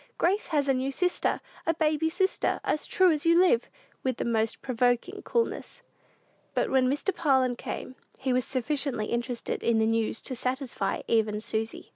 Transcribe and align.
Grace 0.17 0.47
has 0.47 0.67
a 0.67 0.73
new 0.73 0.91
sister, 0.91 1.41
a 1.67 1.75
baby 1.75 2.09
sister, 2.09 2.59
as 2.63 2.87
true 2.87 3.11
as 3.11 3.23
you 3.23 3.37
live!" 3.39 3.69
with 4.01 4.17
the 4.17 4.25
most 4.25 4.59
provoking 4.63 5.21
coolness. 5.21 5.83
But 6.55 6.71
when 6.71 6.87
Mr. 6.89 7.15
Parlin 7.15 7.55
came, 7.55 7.93
he 8.17 8.33
was 8.33 8.43
sufficiently 8.43 9.05
interested 9.05 9.61
in 9.61 9.77
the 9.77 9.85
news 9.85 10.19
to 10.21 10.35
satisfy 10.35 11.03
even 11.07 11.39
Susy. 11.39 11.89